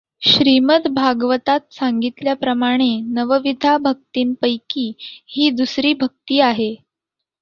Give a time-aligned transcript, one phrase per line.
[0.21, 4.91] श्रीमद् भागवतात सांगितल्याप्रमाणे नवविधा भक्तींपैकी
[5.27, 6.75] ही दुसरी भक्ती आहे.